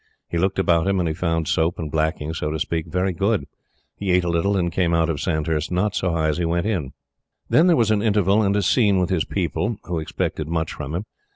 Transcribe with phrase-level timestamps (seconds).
[0.27, 3.45] He looked about him, and he found soap and blacking, so to speak, very good.
[3.95, 6.65] He ate a little, and came out of Sandhurst not so high as he went
[6.65, 6.93] in.
[7.49, 10.95] Then there was an interval and a scene with his people, who expected much from
[10.95, 11.05] him.